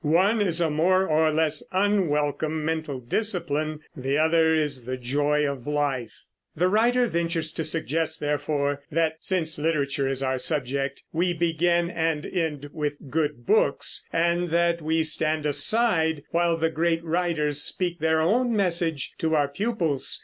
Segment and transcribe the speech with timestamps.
[0.03, 5.67] One is a more or less unwelcome mental discipline; the other is the joy of
[5.67, 6.23] life.
[6.55, 12.25] The writer ventures to suggest, therefore, that, since literature is our subject, we begin and
[12.25, 18.19] end with good books; and that we stand aside while the great writers speak their
[18.21, 20.19] own message to our pupils.